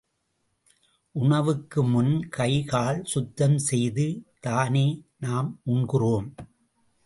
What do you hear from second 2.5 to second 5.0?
கால் சுத்தம் செய்து தானே